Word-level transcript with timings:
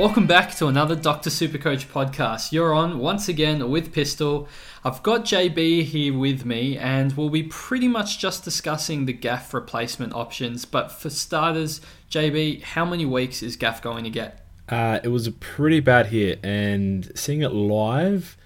Welcome 0.00 0.26
back 0.26 0.54
to 0.54 0.66
another 0.66 0.96
Dr. 0.96 1.28
Supercoach 1.28 1.84
podcast. 1.88 2.52
You're 2.52 2.72
on 2.72 3.00
once 3.00 3.28
again 3.28 3.68
with 3.68 3.92
Pistol. 3.92 4.48
I've 4.82 5.02
got 5.02 5.26
JB 5.26 5.82
here 5.84 6.16
with 6.16 6.46
me, 6.46 6.78
and 6.78 7.12
we'll 7.12 7.28
be 7.28 7.42
pretty 7.42 7.86
much 7.86 8.18
just 8.18 8.42
discussing 8.42 9.04
the 9.04 9.12
Gaff 9.12 9.52
replacement 9.52 10.14
options. 10.14 10.64
But 10.64 10.90
for 10.90 11.10
starters, 11.10 11.82
JB, 12.10 12.62
how 12.62 12.86
many 12.86 13.04
weeks 13.04 13.42
is 13.42 13.56
Gaff 13.56 13.82
going 13.82 14.04
to 14.04 14.10
get? 14.10 14.42
Uh, 14.70 15.00
it 15.04 15.08
was 15.08 15.26
a 15.26 15.32
pretty 15.32 15.80
bad 15.80 16.06
hit, 16.06 16.42
and 16.42 17.12
seeing 17.14 17.42
it 17.42 17.52
live 17.52 18.38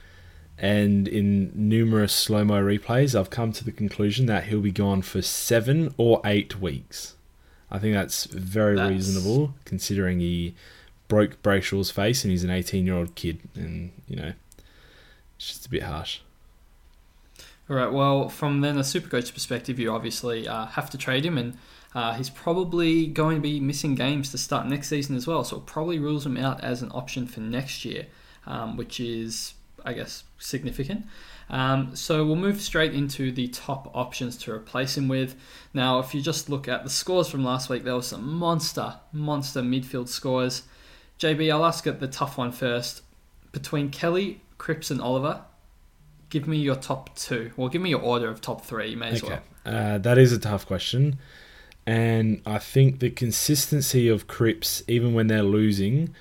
and 0.59 1.06
in 1.06 1.52
numerous 1.54 2.12
slow 2.12 2.45
mo 2.45 2.60
replays, 2.60 3.16
I've 3.16 3.30
come 3.30 3.52
to 3.52 3.64
the 3.64 3.70
conclusion 3.70 4.26
that 4.26 4.46
he'll 4.46 4.60
be 4.60 4.73
gone 4.73 5.02
for 5.02 5.23
seven 5.23 5.95
or 5.98 6.20
eight 6.24 6.60
weeks. 6.60 7.14
I 7.70 7.78
think 7.78 7.95
that's 7.95 8.24
very 8.24 8.74
that's... 8.74 8.90
reasonable 8.90 9.54
considering 9.64 10.18
he 10.18 10.56
broke 11.14 11.41
Brayshaw's 11.45 11.92
face 11.92 12.24
and 12.24 12.32
he's 12.32 12.42
an 12.42 12.50
18 12.50 12.84
year 12.84 12.96
old 12.96 13.14
kid, 13.14 13.38
and 13.54 13.92
you 14.09 14.16
know, 14.16 14.32
it's 15.37 15.46
just 15.46 15.66
a 15.66 15.70
bit 15.70 15.84
harsh. 15.84 16.18
All 17.70 17.76
right. 17.76 17.93
Well, 17.93 18.29
from 18.29 18.62
then 18.62 18.76
a 18.76 18.80
Supercoach 18.80 19.32
perspective, 19.32 19.79
you 19.79 19.92
obviously 19.92 20.48
uh, 20.48 20.66
have 20.66 20.90
to 20.90 20.98
trade 20.98 21.24
him, 21.24 21.38
and 21.38 21.57
uh, 21.95 22.15
he's 22.15 22.30
probably 22.30 23.07
going 23.07 23.37
to 23.37 23.40
be 23.40 23.60
missing 23.60 23.95
games 23.95 24.32
to 24.32 24.38
start 24.38 24.66
next 24.66 24.88
season 24.88 25.15
as 25.15 25.24
well. 25.24 25.45
So 25.45 25.59
it 25.59 25.66
probably 25.66 26.01
rules 26.01 26.26
him 26.26 26.37
out 26.37 26.65
as 26.65 26.82
an 26.82 26.90
option 26.92 27.29
for 27.29 27.38
next 27.38 27.85
year, 27.85 28.07
um, 28.45 28.76
which 28.76 28.98
is, 28.98 29.54
I 29.85 29.92
guess, 29.92 30.24
significant. 30.38 31.07
Um, 31.48 31.95
so 31.95 32.26
we'll 32.26 32.35
move 32.35 32.60
straight 32.60 32.92
into 32.92 33.30
the 33.30 33.46
top 33.48 33.88
options 33.95 34.37
to 34.38 34.52
replace 34.52 34.98
him 34.98 35.07
with. 35.07 35.37
Now, 35.73 36.01
if 36.01 36.12
you 36.12 36.20
just 36.20 36.51
look 36.51 36.66
at 36.66 36.82
the 36.82 36.90
scores 36.90 37.29
from 37.29 37.45
last 37.45 37.70
week, 37.70 37.85
there 37.85 37.95
were 37.95 38.02
some 38.02 38.35
monster, 38.35 38.96
monster 39.12 39.62
midfield 39.62 40.09
scores. 40.09 40.65
JB, 41.18 41.52
I'll 41.52 41.65
ask 41.65 41.87
it 41.87 42.01
the 42.01 42.09
tough 42.09 42.38
one 42.38 42.52
first. 42.52 43.02
Between 43.52 43.90
Kelly, 43.90 44.40
Cripps, 44.59 44.90
and 44.90 45.01
Oliver, 45.01 45.43
give 46.29 46.48
me 46.48 46.57
your 46.57 46.76
top 46.76 47.15
two. 47.16 47.52
Well, 47.57 47.68
give 47.68 47.80
me 47.80 47.90
your 47.90 48.01
order 48.01 48.29
of 48.29 48.40
top 48.40 48.65
three. 48.65 48.90
You 48.90 48.96
may 48.96 49.10
as 49.10 49.23
okay. 49.23 49.40
well. 49.65 49.74
Uh, 49.74 49.98
that 49.98 50.18
is 50.18 50.32
a 50.32 50.38
tough 50.38 50.66
question. 50.66 51.18
And 51.87 52.40
I 52.45 52.59
think 52.59 53.01
the 53.01 53.10
consistency 53.10 54.09
of 54.09 54.26
Cripps, 54.26 54.82
even 54.88 55.15
when 55.15 55.26
they're 55.26 55.42
losing, 55.42 56.15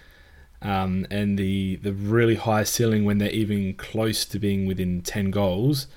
um, 0.62 1.08
and 1.10 1.38
the, 1.38 1.78
the 1.78 1.94
really 1.94 2.36
high 2.36 2.64
ceiling 2.64 3.06
when 3.06 3.18
they're 3.18 3.30
even 3.32 3.74
close 3.74 4.26
to 4.26 4.40
being 4.40 4.66
within 4.66 5.02
10 5.02 5.32
goals, 5.32 5.88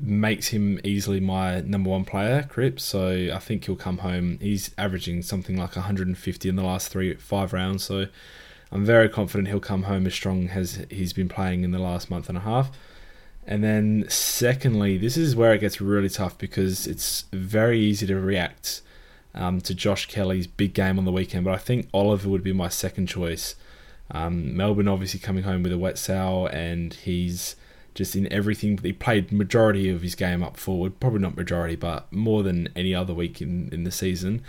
makes 0.00 0.48
him 0.48 0.80
easily 0.82 1.20
my 1.20 1.60
number 1.60 1.90
one 1.90 2.04
player, 2.04 2.42
Cripps. 2.48 2.82
So 2.82 3.30
I 3.32 3.38
think 3.38 3.64
he'll 3.64 3.76
come 3.76 3.98
home. 3.98 4.38
He's 4.40 4.70
averaging 4.76 5.22
something 5.22 5.56
like 5.56 5.76
150 5.76 6.48
in 6.48 6.56
the 6.56 6.62
last 6.62 6.88
three, 6.88 7.14
five 7.14 7.52
rounds. 7.52 7.84
So 7.84 8.06
I'm 8.72 8.84
very 8.84 9.08
confident 9.08 9.48
he'll 9.48 9.60
come 9.60 9.84
home 9.84 10.06
as 10.06 10.14
strong 10.14 10.48
as 10.48 10.84
he's 10.90 11.12
been 11.12 11.28
playing 11.28 11.62
in 11.62 11.70
the 11.70 11.78
last 11.78 12.10
month 12.10 12.28
and 12.28 12.38
a 12.38 12.42
half. 12.42 12.70
And 13.46 13.62
then, 13.62 14.06
secondly, 14.08 14.96
this 14.96 15.16
is 15.16 15.36
where 15.36 15.52
it 15.52 15.58
gets 15.58 15.80
really 15.80 16.08
tough 16.08 16.38
because 16.38 16.86
it's 16.86 17.26
very 17.32 17.78
easy 17.78 18.06
to 18.06 18.18
react 18.18 18.80
um, 19.34 19.60
to 19.62 19.74
Josh 19.74 20.06
Kelly's 20.06 20.46
big 20.46 20.72
game 20.72 20.98
on 20.98 21.04
the 21.04 21.12
weekend. 21.12 21.44
But 21.44 21.54
I 21.54 21.58
think 21.58 21.88
Oliver 21.92 22.28
would 22.28 22.42
be 22.42 22.54
my 22.54 22.68
second 22.68 23.06
choice. 23.06 23.54
Um, 24.10 24.56
Melbourne 24.56 24.88
obviously 24.88 25.20
coming 25.20 25.44
home 25.44 25.62
with 25.62 25.72
a 25.72 25.78
wet 25.78 25.98
sow, 25.98 26.46
and 26.48 26.94
he's 26.94 27.56
just 27.94 28.16
in 28.16 28.30
everything. 28.32 28.78
He 28.78 28.92
played 28.92 29.32
majority 29.32 29.88
of 29.88 30.02
his 30.02 30.14
game 30.14 30.42
up 30.42 30.56
forward, 30.56 30.98
probably 31.00 31.20
not 31.20 31.36
majority, 31.36 31.76
but 31.76 32.12
more 32.12 32.42
than 32.42 32.68
any 32.74 32.94
other 32.94 33.14
week 33.14 33.40
in, 33.40 33.68
in 33.72 33.84
the 33.84 33.90
season. 33.90 34.42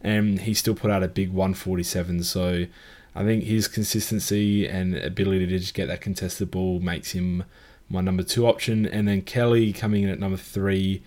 And 0.00 0.40
he 0.40 0.54
still 0.54 0.74
put 0.74 0.90
out 0.90 1.02
a 1.02 1.08
big 1.08 1.30
147. 1.30 2.24
So 2.24 2.66
I 3.14 3.24
think 3.24 3.44
his 3.44 3.68
consistency 3.68 4.66
and 4.66 4.96
ability 4.96 5.46
to 5.46 5.58
just 5.58 5.74
get 5.74 5.86
that 5.86 6.00
contested 6.00 6.50
ball 6.50 6.80
makes 6.80 7.12
him 7.12 7.44
my 7.88 8.00
number 8.00 8.22
two 8.22 8.46
option. 8.46 8.86
And 8.86 9.08
then 9.08 9.22
Kelly 9.22 9.72
coming 9.72 10.02
in 10.02 10.10
at 10.10 10.20
number 10.20 10.36
three. 10.36 11.02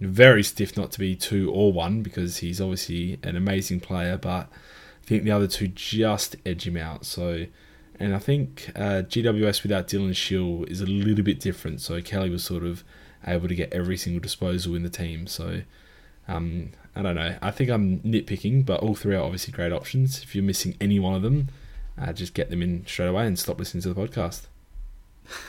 Very 0.00 0.42
stiff 0.42 0.76
not 0.76 0.90
to 0.92 0.98
be 0.98 1.14
two 1.14 1.50
or 1.52 1.72
one 1.72 2.02
because 2.02 2.38
he's 2.38 2.60
obviously 2.60 3.18
an 3.22 3.36
amazing 3.36 3.80
player, 3.80 4.18
but 4.18 4.48
I 5.04 5.06
think 5.06 5.22
the 5.22 5.30
other 5.30 5.46
two 5.46 5.68
just 5.68 6.36
edge 6.44 6.66
him 6.66 6.76
out. 6.76 7.06
So 7.06 7.46
and 8.00 8.14
I 8.14 8.18
think 8.18 8.70
uh, 8.74 9.02
GWS 9.02 9.62
without 9.62 9.88
Dylan 9.88 10.14
Shiel 10.14 10.64
is 10.64 10.80
a 10.80 10.86
little 10.86 11.24
bit 11.24 11.40
different. 11.40 11.80
So 11.80 12.00
Kelly 12.02 12.30
was 12.30 12.44
sort 12.44 12.64
of 12.64 12.84
able 13.26 13.48
to 13.48 13.54
get 13.54 13.72
every 13.72 13.96
single 13.96 14.20
disposal 14.20 14.74
in 14.74 14.82
the 14.82 14.90
team. 14.90 15.26
So 15.26 15.62
um, 16.28 16.70
I 16.96 17.02
don't 17.02 17.14
know. 17.14 17.36
I 17.40 17.50
think 17.50 17.70
I'm 17.70 18.00
nitpicking, 18.00 18.66
but 18.66 18.80
all 18.80 18.94
three 18.94 19.14
are 19.14 19.22
obviously 19.22 19.52
great 19.52 19.72
options. 19.72 20.22
If 20.22 20.34
you're 20.34 20.44
missing 20.44 20.76
any 20.80 20.98
one 20.98 21.14
of 21.14 21.22
them, 21.22 21.48
uh, 22.00 22.12
just 22.12 22.34
get 22.34 22.50
them 22.50 22.62
in 22.62 22.84
straight 22.86 23.08
away 23.08 23.26
and 23.26 23.38
stop 23.38 23.58
listening 23.58 23.82
to 23.82 23.94
the 23.94 24.00
podcast. 24.00 24.46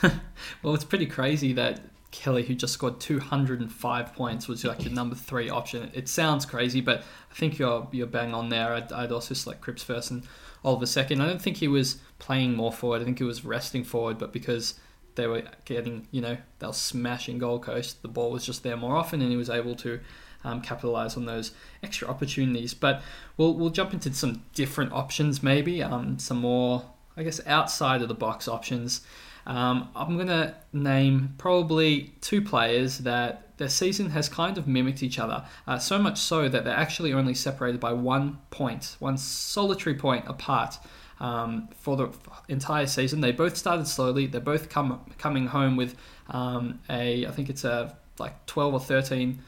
well, 0.62 0.74
it's 0.74 0.84
pretty 0.84 1.06
crazy 1.06 1.52
that 1.52 1.80
Kelly, 2.16 2.44
who 2.44 2.54
just 2.54 2.72
scored 2.72 2.98
205 2.98 4.14
points, 4.14 4.48
was 4.48 4.64
like 4.64 4.84
your 4.84 4.92
number 4.92 5.14
three 5.14 5.50
option. 5.50 5.90
It 5.92 6.08
sounds 6.08 6.46
crazy, 6.46 6.80
but 6.80 7.02
I 7.30 7.34
think 7.34 7.58
you're 7.58 7.86
you're 7.92 8.06
bang 8.06 8.32
on 8.32 8.48
there. 8.48 8.72
I'd, 8.72 8.90
I'd 8.90 9.12
also 9.12 9.34
select 9.34 9.60
Cripps 9.60 9.82
first 9.82 10.10
and 10.10 10.22
Oliver 10.64 10.86
second. 10.86 11.20
I 11.20 11.26
don't 11.26 11.42
think 11.42 11.58
he 11.58 11.68
was 11.68 11.98
playing 12.18 12.54
more 12.54 12.72
forward. 12.72 13.02
I 13.02 13.04
think 13.04 13.18
he 13.18 13.24
was 13.24 13.44
resting 13.44 13.84
forward, 13.84 14.16
but 14.16 14.32
because 14.32 14.80
they 15.14 15.26
were 15.26 15.42
getting, 15.66 16.08
you 16.10 16.22
know, 16.22 16.38
they 16.58 16.66
were 16.66 16.72
smashing 16.72 17.38
Gold 17.38 17.62
Coast, 17.62 18.00
the 18.00 18.08
ball 18.08 18.30
was 18.30 18.46
just 18.46 18.62
there 18.62 18.78
more 18.78 18.96
often, 18.96 19.20
and 19.20 19.30
he 19.30 19.36
was 19.36 19.50
able 19.50 19.74
to 19.76 20.00
um, 20.42 20.62
capitalize 20.62 21.18
on 21.18 21.26
those 21.26 21.52
extra 21.82 22.08
opportunities. 22.08 22.72
But 22.72 23.02
we'll 23.36 23.52
we'll 23.52 23.70
jump 23.70 23.92
into 23.92 24.12
some 24.14 24.42
different 24.54 24.92
options, 24.92 25.42
maybe 25.42 25.82
um, 25.82 26.18
some 26.18 26.38
more, 26.38 26.86
I 27.14 27.24
guess, 27.24 27.42
outside 27.46 28.00
of 28.00 28.08
the 28.08 28.14
box 28.14 28.48
options. 28.48 29.02
Um, 29.46 29.88
I'm 29.94 30.16
going 30.16 30.28
to 30.28 30.54
name 30.72 31.34
probably 31.38 32.14
two 32.20 32.42
players 32.42 32.98
that 32.98 33.56
their 33.58 33.68
season 33.68 34.10
has 34.10 34.28
kind 34.28 34.58
of 34.58 34.66
mimicked 34.66 35.02
each 35.02 35.18
other, 35.18 35.44
uh, 35.66 35.78
so 35.78 35.98
much 35.98 36.18
so 36.18 36.48
that 36.48 36.64
they're 36.64 36.76
actually 36.76 37.12
only 37.12 37.34
separated 37.34 37.80
by 37.80 37.92
one 37.92 38.38
point, 38.50 38.96
one 38.98 39.16
solitary 39.16 39.94
point 39.94 40.24
apart. 40.26 40.78
Um, 41.18 41.68
for 41.74 41.96
the 41.96 42.10
entire 42.48 42.86
season, 42.86 43.22
they 43.22 43.32
both 43.32 43.56
started 43.56 43.86
slowly. 43.86 44.26
They're 44.26 44.40
both 44.40 44.68
come 44.68 45.00
coming 45.16 45.46
home 45.46 45.76
with 45.76 45.96
um, 46.28 46.80
a, 46.90 47.26
I 47.26 47.30
think 47.30 47.48
it's 47.48 47.64
a 47.64 47.96
like 48.18 48.44
12 48.44 48.74
or 48.74 48.80
13 48.80 49.38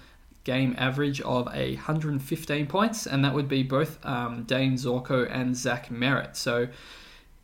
game 0.45 0.75
average 0.79 1.21
of 1.21 1.45
115 1.45 2.67
points, 2.69 3.07
and 3.07 3.23
that 3.23 3.35
would 3.35 3.49
be 3.49 3.63
both 3.63 4.05
um, 4.07 4.45
Dayne 4.45 4.75
Zorko 4.75 5.29
and 5.31 5.55
Zach 5.55 5.91
Merrett. 5.91 6.37
So 6.37 6.69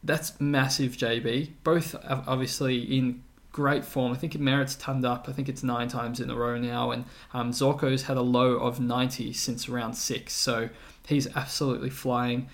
that's 0.04 0.38
massive, 0.40 0.92
JB. 0.92 1.50
Both 1.64 1.96
obviously 2.08 2.78
in 2.78 3.22
great 3.52 3.84
form. 3.84 4.12
I 4.12 4.16
think 4.16 4.38
Merrett's 4.38 4.76
turned 4.76 5.06
up. 5.06 5.26
I 5.28 5.32
think 5.32 5.48
it's 5.48 5.62
nine 5.62 5.88
times 5.88 6.20
in 6.20 6.28
a 6.28 6.34
row 6.34 6.58
now, 6.58 6.90
and 6.90 7.04
um, 7.32 7.52
Zorko's 7.52 8.02
had 8.02 8.16
a 8.16 8.22
low 8.22 8.52
of 8.52 8.80
90 8.80 9.32
since 9.32 9.68
round 9.68 9.96
six, 9.96 10.34
so 10.34 10.68
he's 11.06 11.26
absolutely 11.36 11.90
flying. 11.90 12.48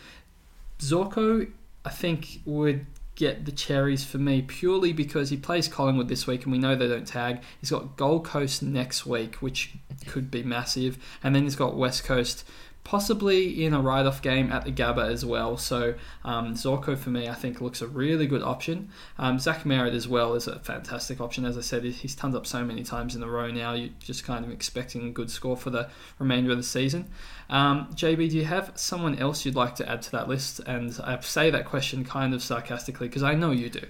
Zorko, 0.79 1.51
I 1.85 1.91
think, 1.91 2.41
would 2.45 2.87
get 3.17 3.45
the 3.45 3.53
cherries 3.53 4.05
for 4.05 4.19
me 4.19 4.41
purely 4.41 4.93
because 4.93 5.29
he 5.31 5.37
plays 5.37 5.69
Collingwood 5.69 6.09
this 6.09 6.27
week, 6.27 6.45
and 6.45 6.53
we 6.53 6.59
know 6.59 6.77
they 6.77 6.89
don't 6.89 7.07
tag. 7.07 7.43
He's 7.61 7.71
got 7.71 7.97
Gold 7.97 8.25
Coast 8.25 8.63
next 8.63 9.05
week, 9.07 9.37
which 9.37 9.73
could 10.07 10.31
be 10.31 10.43
massive, 10.43 10.99
and 11.23 11.35
then 11.35 11.45
he's 11.45 11.57
got 11.57 11.77
West 11.77 12.05
Coast 12.05 12.45
possibly 12.85 13.65
in 13.65 13.75
a 13.75 13.81
write-off 13.81 14.23
game 14.23 14.51
at 14.51 14.65
the 14.65 14.73
Gabba 14.73 15.11
as 15.11 15.25
well. 15.25 15.57
So 15.57 15.95
um, 16.25 16.55
Zorko 16.55 16.97
for 16.97 17.11
me, 17.11 17.29
I 17.29 17.35
think 17.35 17.61
looks 17.61 17.83
a 17.83 17.87
really 17.87 18.27
good 18.27 18.43
option. 18.43 18.91
Um, 19.19 19.39
Zach 19.39 19.65
Merrett 19.65 19.95
as 19.95 20.09
well 20.09 20.35
is 20.35 20.47
a 20.47 20.59
fantastic 20.61 21.21
option. 21.21 21.45
As 21.45 21.59
I 21.59 21.61
said, 21.61 21.85
he's 21.85 22.15
turned 22.15 22.35
up 22.35 22.47
so 22.47 22.65
many 22.65 22.83
times 22.83 23.15
in 23.15 23.23
a 23.23 23.29
row 23.29 23.51
now. 23.51 23.75
You're 23.75 23.91
just 24.01 24.25
kind 24.25 24.45
of 24.45 24.51
expecting 24.51 25.07
a 25.07 25.11
good 25.11 25.31
score 25.31 25.57
for 25.57 25.71
the 25.71 25.89
remainder 26.19 26.51
of 26.53 26.57
the 26.57 26.63
season. 26.63 27.11
Um, 27.49 27.89
JB, 27.95 28.31
do 28.31 28.39
you 28.39 28.45
have 28.47 28.73
someone 28.75 29.19
else 29.19 29.45
you'd 29.45 29.55
like 29.55 29.75
to 29.77 29.89
add 29.89 30.03
to 30.03 30.13
that 30.13 30.29
list? 30.29 30.61
And 30.61 30.99
I 31.05 31.21
say 31.21 31.51
that 31.51 31.67
question 31.67 32.05
kind 32.05 32.35
of 32.35 32.43
sarcastically 32.43 33.09
because 33.09 33.23
I 33.23 33.35
know 33.35 33.51
you 33.51 33.69
do. 33.69 33.87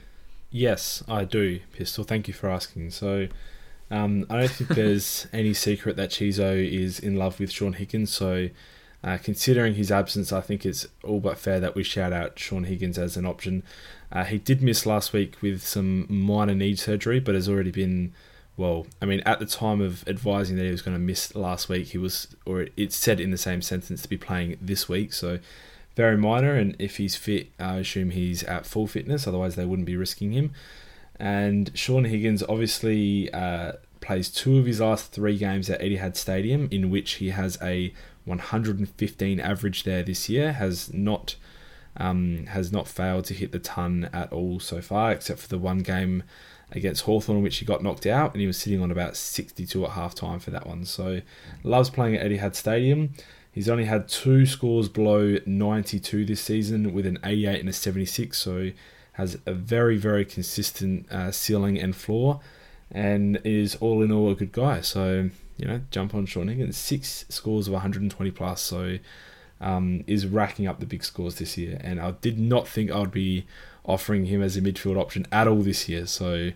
Yes, 0.50 1.04
I 1.08 1.24
do, 1.24 1.60
Pistol. 1.72 2.04
Thank 2.04 2.28
you 2.28 2.34
for 2.34 2.50
asking. 2.50 2.90
So. 2.90 3.28
Um, 3.92 4.24
I 4.30 4.38
don't 4.38 4.50
think 4.50 4.70
there's 4.76 5.26
any 5.32 5.52
secret 5.52 5.96
that 5.96 6.10
Chizo 6.10 6.64
is 6.64 7.00
in 7.00 7.16
love 7.16 7.40
with 7.40 7.50
Shaun 7.50 7.72
Higgins, 7.72 8.12
so 8.12 8.48
uh, 9.02 9.18
considering 9.22 9.74
his 9.74 9.90
absence, 9.90 10.32
I 10.32 10.40
think 10.40 10.66
it's 10.66 10.86
all 11.02 11.20
but 11.20 11.38
fair 11.38 11.60
that 11.60 11.74
we 11.74 11.82
shout 11.82 12.12
out 12.12 12.38
Shaun 12.38 12.64
Higgins 12.64 12.98
as 12.98 13.16
an 13.16 13.26
option. 13.26 13.62
Uh, 14.12 14.24
he 14.24 14.38
did 14.38 14.62
miss 14.62 14.84
last 14.84 15.12
week 15.12 15.36
with 15.40 15.62
some 15.66 16.06
minor 16.08 16.54
knee 16.54 16.76
surgery, 16.76 17.20
but 17.20 17.34
has 17.34 17.48
already 17.48 17.70
been, 17.70 18.12
well, 18.56 18.86
I 19.00 19.06
mean, 19.06 19.20
at 19.20 19.38
the 19.38 19.46
time 19.46 19.80
of 19.80 20.06
advising 20.06 20.56
that 20.56 20.64
he 20.64 20.70
was 20.70 20.82
going 20.82 20.96
to 20.96 21.02
miss 21.02 21.34
last 21.34 21.68
week, 21.68 21.88
he 21.88 21.98
was, 21.98 22.36
or 22.44 22.66
it 22.76 22.92
said 22.92 23.20
in 23.20 23.30
the 23.30 23.38
same 23.38 23.62
sentence 23.62 24.02
to 24.02 24.08
be 24.08 24.18
playing 24.18 24.58
this 24.60 24.88
week, 24.88 25.12
so 25.12 25.38
very 25.96 26.18
minor. 26.18 26.54
And 26.54 26.76
if 26.78 26.96
he's 26.98 27.16
fit, 27.16 27.50
I 27.58 27.76
assume 27.76 28.10
he's 28.10 28.42
at 28.44 28.66
full 28.66 28.86
fitness, 28.86 29.26
otherwise, 29.26 29.54
they 29.54 29.64
wouldn't 29.64 29.86
be 29.86 29.96
risking 29.96 30.32
him. 30.32 30.52
And 31.18 31.70
Shaun 31.74 32.04
Higgins 32.04 32.42
obviously 32.48 33.32
uh, 33.32 33.72
plays 34.00 34.30
two 34.30 34.58
of 34.58 34.66
his 34.66 34.80
last 34.80 35.12
three 35.12 35.36
games 35.36 35.70
at 35.70 35.80
Etihad 35.80 36.16
Stadium, 36.16 36.68
in 36.70 36.90
which 36.90 37.12
he 37.12 37.30
has 37.30 37.58
a 37.62 37.92
115 38.30 39.40
average 39.40 39.84
there 39.84 40.02
this 40.02 40.28
year, 40.28 40.54
has 40.54 40.92
not 40.92 41.36
Um, 41.96 42.46
has 42.46 42.70
not 42.70 42.86
failed 42.86 43.24
to 43.26 43.34
hit 43.34 43.50
the 43.50 43.58
ton 43.58 44.08
at 44.12 44.32
all 44.32 44.60
so 44.60 44.80
far, 44.80 45.10
except 45.10 45.40
for 45.40 45.48
the 45.48 45.58
one 45.58 45.80
game 45.80 46.22
against 46.72 47.02
Hawthorn, 47.02 47.42
which 47.42 47.56
he 47.58 47.64
got 47.64 47.82
knocked 47.82 48.06
out, 48.06 48.32
and 48.32 48.40
he 48.40 48.46
was 48.46 48.56
sitting 48.56 48.80
on 48.80 48.90
about 48.90 49.16
62 49.16 49.84
at 49.84 49.90
half 49.90 50.14
time 50.14 50.38
for 50.38 50.50
that 50.52 50.66
one. 50.66 50.84
So, 50.84 51.20
loves 51.64 51.90
playing 51.90 52.14
at 52.16 52.30
Etihad 52.30 52.54
Stadium. 52.54 53.12
He's 53.52 53.68
only 53.68 53.86
had 53.86 54.08
two 54.08 54.46
scores 54.46 54.88
below 54.88 55.38
92 55.44 56.24
this 56.24 56.40
season 56.40 56.94
with 56.94 57.06
an 57.06 57.18
88 57.24 57.60
and 57.60 57.68
a 57.68 57.72
76, 57.72 58.38
so 58.38 58.70
has 59.14 59.38
a 59.44 59.52
very, 59.52 59.96
very 59.96 60.24
consistent 60.24 61.10
uh, 61.10 61.32
ceiling 61.32 61.76
and 61.78 61.94
floor, 61.94 62.40
and 62.92 63.40
is 63.44 63.74
all 63.76 64.02
in 64.02 64.12
all 64.12 64.30
a 64.30 64.36
good 64.36 64.52
guy. 64.52 64.80
So, 64.80 65.30
you 65.60 65.68
know, 65.68 65.80
jump 65.90 66.14
on 66.14 66.24
Shaun 66.26 66.48
Higgins. 66.48 66.76
Six 66.76 67.26
scores 67.28 67.66
of 67.66 67.74
120 67.74 68.30
plus, 68.30 68.62
so 68.62 68.98
um, 69.60 70.02
is 70.06 70.26
racking 70.26 70.66
up 70.66 70.80
the 70.80 70.86
big 70.86 71.04
scores 71.04 71.36
this 71.36 71.58
year. 71.58 71.78
And 71.82 72.00
I 72.00 72.12
did 72.12 72.38
not 72.38 72.66
think 72.66 72.90
I 72.90 72.98
would 72.98 73.10
be 73.10 73.46
offering 73.84 74.26
him 74.26 74.42
as 74.42 74.56
a 74.56 74.62
midfield 74.62 74.98
option 74.98 75.26
at 75.30 75.46
all 75.46 75.62
this 75.62 75.88
year. 75.88 76.06
So 76.06 76.52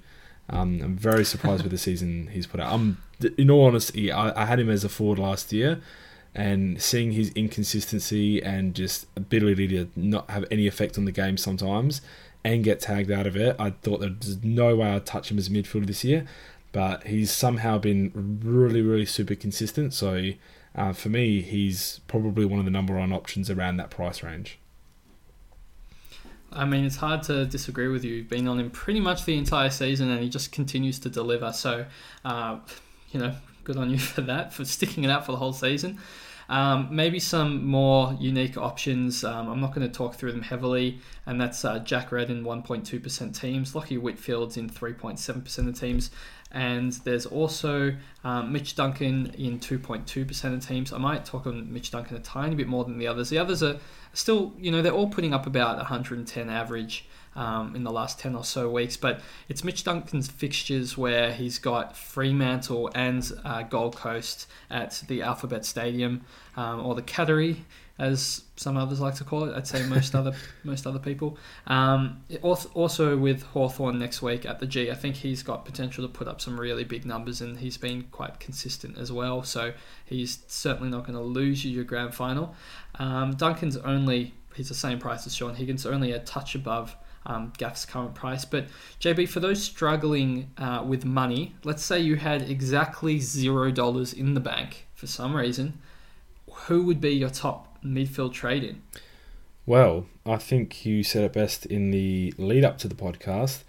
um, 0.48 0.80
I'm 0.82 0.96
very 0.96 1.24
surprised 1.24 1.62
with 1.62 1.72
the 1.72 1.78
season 1.90 2.28
he's 2.32 2.46
put 2.46 2.60
out. 2.60 2.72
Um, 2.72 2.98
in 3.36 3.50
all 3.50 3.66
honesty, 3.66 4.10
I, 4.10 4.42
I 4.42 4.46
had 4.46 4.58
him 4.58 4.70
as 4.70 4.84
a 4.84 4.88
forward 4.88 5.18
last 5.18 5.52
year, 5.52 5.80
and 6.34 6.82
seeing 6.82 7.12
his 7.12 7.30
inconsistency 7.30 8.42
and 8.42 8.74
just 8.74 9.06
ability 9.16 9.68
to 9.68 9.88
not 9.94 10.30
have 10.30 10.46
any 10.50 10.66
effect 10.66 10.96
on 10.98 11.04
the 11.04 11.12
game 11.12 11.36
sometimes 11.36 12.00
and 12.42 12.64
get 12.64 12.80
tagged 12.80 13.10
out 13.10 13.26
of 13.26 13.36
it, 13.36 13.54
I 13.58 13.70
thought 13.70 14.00
there's 14.00 14.42
no 14.42 14.76
way 14.76 14.88
I'd 14.88 15.06
touch 15.06 15.30
him 15.30 15.38
as 15.38 15.48
a 15.48 15.50
midfielder 15.50 15.86
this 15.86 16.04
year. 16.04 16.26
But 16.75 17.06
he's 17.06 17.31
somehow 17.31 17.79
been 17.79 18.41
really, 18.43 18.82
really 18.82 19.06
super 19.06 19.37
consistent. 19.37 19.94
So 19.94 20.32
uh, 20.75 20.93
for 20.93 21.09
me, 21.09 21.41
he's 21.41 22.00
probably 22.09 22.44
one 22.44 22.59
of 22.59 22.65
the 22.65 22.71
number 22.73 22.97
one 22.97 23.12
options 23.12 23.49
around 23.49 23.76
that 23.76 23.91
price 23.91 24.25
range. 24.25 24.59
I 26.53 26.65
mean, 26.65 26.85
it's 26.85 26.97
hard 26.97 27.23
to 27.25 27.47
disagree 27.47 27.87
with 27.87 28.05
you. 28.05 28.15
You've 28.15 28.29
been 28.29 28.49
on 28.49 28.59
him 28.59 28.71
pretty 28.71 28.99
much 28.99 29.25
the 29.25 29.38
entire 29.38 29.71
season, 29.71 30.11
and 30.11 30.21
he 30.21 30.29
just 30.29 30.50
continues 30.50 30.99
to 31.00 31.09
deliver. 31.09 31.53
So, 31.53 31.87
uh, 32.25 32.59
you 33.12 33.21
know, 33.21 33.35
good 33.62 33.76
on 33.76 33.88
you 33.88 33.99
for 34.15 34.23
that, 34.23 34.53
for 34.53 34.65
sticking 34.65 35.05
it 35.05 35.11
out 35.11 35.25
for 35.25 35.32
the 35.32 35.38
whole 35.38 35.53
season. 35.53 36.00
Um, 36.49 36.88
maybe 36.91 37.21
some 37.21 37.65
more 37.65 38.17
unique 38.21 38.56
options. 38.59 39.25
Um, 39.25 39.49
I'm 39.49 39.61
not 39.61 39.75
going 39.75 39.87
to 39.87 39.93
talk 39.93 40.15
through 40.17 40.32
them 40.32 40.43
heavily, 40.43 40.99
and 41.26 41.41
that's 41.41 41.65
uh, 41.65 41.79
Jack 41.79 42.12
Redden 42.12 42.44
1.2% 42.44 43.41
teams, 43.41 43.73
Lachie 43.73 44.00
Whitfield's 44.00 44.56
in 44.56 44.69
3.7% 44.69 45.69
of 45.69 45.81
teams, 45.81 46.11
and 46.54 46.92
there's 47.04 47.26
also 47.26 47.94
um, 48.22 48.52
Mitch 48.52 48.76
Duncan 48.76 49.34
in 49.36 49.58
2.2% 49.58 50.54
of 50.54 50.66
teams. 50.66 50.92
I 50.92 50.98
might 50.98 51.24
talk 51.24 51.46
on 51.46 51.70
Mitch 51.72 51.90
Duncan 51.90 52.16
a 52.16 52.20
tiny 52.20 52.54
bit 52.54 52.68
more 52.68 52.84
than 52.84 52.96
the 52.96 53.08
others. 53.08 53.28
The 53.28 53.38
others 53.38 53.60
are 53.62 53.76
still, 54.12 54.52
you 54.56 54.70
know, 54.70 54.80
they're 54.80 54.92
all 54.92 55.08
putting 55.08 55.34
up 55.34 55.46
about 55.46 55.76
110 55.78 56.48
average 56.48 57.06
um, 57.34 57.74
in 57.74 57.82
the 57.82 57.90
last 57.90 58.20
10 58.20 58.36
or 58.36 58.44
so 58.44 58.70
weeks. 58.70 58.96
But 58.96 59.20
it's 59.48 59.64
Mitch 59.64 59.82
Duncan's 59.82 60.28
fixtures 60.28 60.96
where 60.96 61.32
he's 61.32 61.58
got 61.58 61.96
Fremantle 61.96 62.88
and 62.94 63.28
uh, 63.44 63.62
Gold 63.62 63.96
Coast 63.96 64.46
at 64.70 65.02
the 65.08 65.22
Alphabet 65.22 65.64
Stadium 65.64 66.22
um, 66.56 66.86
or 66.86 66.94
the 66.94 67.02
Cattery 67.02 67.56
as 67.99 68.43
some 68.56 68.76
others 68.76 69.00
like 69.00 69.14
to 69.14 69.25
call 69.25 69.44
it. 69.44 69.55
I'd 69.55 69.67
say 69.67 69.85
most 69.87 70.14
other 70.14 70.35
most 70.64 70.87
other 70.87 70.99
people. 70.99 71.38
Um, 71.67 72.25
also 72.43 73.17
with 73.17 73.43
Hawthorn 73.43 73.99
next 73.99 74.23
week 74.23 74.44
at 74.44 74.58
the 74.58 74.67
G, 74.67 74.91
I 74.91 74.94
think 74.94 75.17
he's 75.17 75.43
got 75.43 75.64
potential 75.64 76.06
to 76.06 76.12
put 76.12 76.26
up 76.26 76.41
some 76.41 76.58
really 76.58 76.85
big 76.85 77.05
numbers, 77.05 77.41
and 77.41 77.58
he's 77.58 77.76
been 77.76 78.05
quite 78.11 78.41
consistent 78.41 78.99
as 78.99 79.12
well. 79.12 79.43
So 79.43 79.73
he's 80.05 80.41
certainly 80.49 80.91
not 80.91 81.06
going 81.06 81.19
to 81.19 81.25
lose 81.25 81.64
you 81.64 81.70
your 81.70 81.85
grand 81.85 82.14
final. 82.14 82.55
Um, 82.99 83.35
Duncan's 83.35 83.76
only 83.76 84.35
he's 84.55 84.69
the 84.69 84.75
same 84.75 84.99
price 84.99 85.26
as 85.26 85.35
Shaun 85.35 85.55
Higgins, 85.55 85.87
only 85.87 86.12
a 86.12 86.19
touch 86.19 86.55
above. 86.55 86.97
Um, 87.26 87.55
Gaff's 87.56 87.87
current 87.87 88.14
price. 88.14 88.44
But 88.44 88.67
JB, 89.00 89.31
for 89.31 89.40
those 89.40 89.62
struggling 89.62 90.50
uh, 90.58 90.85
with 90.87 91.06
money, 91.06 91.55
let's 91.64 91.82
say 91.82 91.99
you 91.99 92.17
had 92.17 92.43
exactly 92.43 93.19
zero 93.19 93.70
dollars 93.70 94.12
in 94.12 94.35
the 94.35 94.40
bank 94.40 94.87
for 94.94 95.06
some 95.06 95.35
reason, 95.35 95.81
who 96.52 96.85
would 96.85 97.00
be 97.00 97.12
your 97.14 97.31
top 97.31 97.74
midfield 97.84 98.32
trade 98.32 98.64
in? 98.64 98.82
Well, 99.66 100.06
I 100.26 100.36
think 100.36 100.84
you 100.84 101.02
said 101.02 101.25
it 101.25 101.32
best 101.32 101.64
in 101.66 101.90
the 101.90 102.34
lead 102.36 102.64
up 102.64 102.78
to 102.78 102.88
the 102.88 102.94
podcast. 102.94 103.62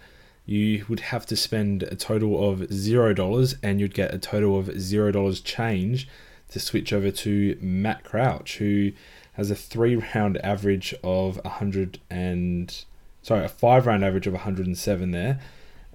You 0.44 0.84
would 0.88 1.00
have 1.00 1.26
to 1.26 1.36
spend 1.36 1.82
a 1.84 1.96
total 1.96 2.50
of 2.50 2.72
zero 2.72 3.12
dollars, 3.14 3.56
and 3.62 3.80
you'd 3.80 3.94
get 3.94 4.14
a 4.14 4.18
total 4.18 4.58
of 4.58 4.78
zero 4.78 5.10
dollars 5.10 5.40
change 5.40 6.08
to 6.50 6.60
switch 6.60 6.92
over 6.92 7.10
to 7.10 7.58
Matt 7.60 8.04
Crouch, 8.04 8.58
who 8.58 8.92
has 9.32 9.50
a 9.50 9.54
three 9.54 9.96
round 9.96 10.38
average 10.44 10.94
of 11.02 11.36
100 11.44 11.98
and 12.10 12.84
sorry, 13.22 13.44
a 13.44 13.48
five 13.48 13.86
round 13.86 14.04
average 14.04 14.26
of 14.26 14.34
107 14.34 15.10
there, 15.10 15.40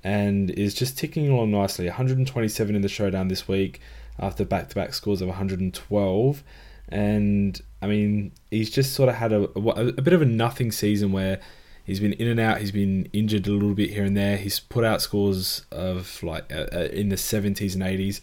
and 0.03 0.49
is 0.51 0.73
just 0.73 0.97
ticking 0.97 1.29
along 1.29 1.51
nicely. 1.51 1.85
127 1.85 2.75
in 2.75 2.81
the 2.81 2.89
showdown 2.89 3.29
this 3.29 3.47
week 3.47 3.79
after 4.19 4.43
back 4.43 4.69
to 4.69 4.75
back 4.75 4.93
scores 4.93 5.21
of 5.21 5.27
112 5.29 6.43
and 6.91 7.59
I 7.81 7.87
mean, 7.87 8.33
he's 8.49 8.69
just 8.69 8.93
sort 8.93 9.09
of 9.09 9.15
had 9.15 9.31
a, 9.31 9.49
a, 9.57 9.87
a, 9.87 10.01
bit 10.01 10.13
of 10.13 10.21
a 10.21 10.25
nothing 10.25 10.71
season 10.71 11.11
where 11.11 11.39
he's 11.83 11.99
been 11.99 12.13
in 12.13 12.27
and 12.27 12.39
out. 12.39 12.59
He's 12.59 12.71
been 12.71 13.07
injured 13.13 13.47
a 13.47 13.51
little 13.51 13.73
bit 13.73 13.91
here 13.91 14.03
and 14.03 14.15
there. 14.15 14.37
He's 14.37 14.59
put 14.59 14.83
out 14.83 15.01
scores 15.01 15.65
of 15.71 16.21
like 16.21 16.51
uh, 16.53 16.67
uh 16.73 16.89
in 16.91 17.09
the 17.09 17.15
70s 17.15 17.73
and 17.73 17.83
80s, 17.83 18.21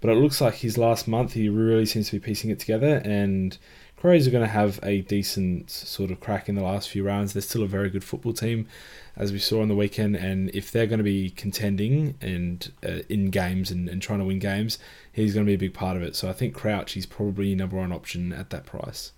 but 0.00 0.10
it 0.10 0.14
looks 0.14 0.40
like 0.40 0.54
his 0.54 0.78
last 0.78 1.08
month 1.08 1.32
he 1.32 1.48
really 1.48 1.86
seems 1.86 2.06
to 2.06 2.12
be 2.12 2.20
piecing 2.20 2.50
it 2.50 2.60
together. 2.60 3.00
And 3.04 3.56
Crows 4.00 4.26
are 4.26 4.30
going 4.30 4.44
to 4.44 4.50
have 4.50 4.80
a 4.82 5.02
decent 5.02 5.70
sort 5.70 6.10
of 6.10 6.20
crack 6.20 6.48
in 6.48 6.54
the 6.54 6.62
last 6.62 6.88
few 6.88 7.04
rounds. 7.04 7.34
They're 7.34 7.42
still 7.42 7.62
a 7.62 7.66
very 7.66 7.90
good 7.90 8.02
football 8.02 8.32
team, 8.32 8.66
as 9.14 9.30
we 9.30 9.38
saw 9.38 9.60
on 9.60 9.68
the 9.68 9.76
weekend. 9.76 10.16
And 10.16 10.48
if 10.54 10.72
they're 10.72 10.86
going 10.86 10.98
to 10.98 11.04
be 11.04 11.28
contending 11.28 12.14
and 12.22 12.72
uh, 12.82 13.02
in 13.10 13.28
games 13.28 13.70
and, 13.70 13.90
and 13.90 14.00
trying 14.00 14.20
to 14.20 14.24
win 14.24 14.38
games, 14.38 14.78
he's 15.12 15.34
going 15.34 15.44
to 15.44 15.50
be 15.50 15.54
a 15.54 15.58
big 15.58 15.74
part 15.74 15.98
of 15.98 16.02
it. 16.02 16.16
So 16.16 16.30
I 16.30 16.32
think 16.32 16.54
Crouch 16.54 16.96
is 16.96 17.04
probably 17.04 17.54
number 17.54 17.76
one 17.76 17.92
option 17.92 18.32
at 18.32 18.48
that 18.48 18.64
price. 18.64 19.12